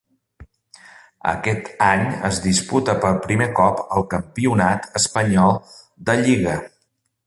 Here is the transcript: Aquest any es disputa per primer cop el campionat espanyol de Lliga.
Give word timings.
Aquest 1.31 1.69
any 1.89 2.01
es 2.31 2.41
disputa 2.47 2.97
per 3.05 3.13
primer 3.29 3.51
cop 3.63 3.85
el 3.99 4.09
campionat 4.17 4.93
espanyol 5.05 5.59
de 6.11 6.23
Lliga. 6.27 6.63